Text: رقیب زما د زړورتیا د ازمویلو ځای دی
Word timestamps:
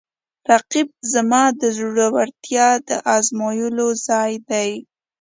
رقیب 0.49 0.87
زما 1.13 1.43
د 1.61 1.61
زړورتیا 1.77 2.69
د 2.87 2.89
ازمویلو 3.15 3.87
ځای 4.07 4.31
دی 4.49 4.71